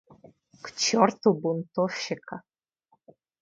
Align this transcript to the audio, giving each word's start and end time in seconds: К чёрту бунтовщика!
К 0.63 0.67
чёрту 0.85 1.27
бунтовщика! 1.43 2.35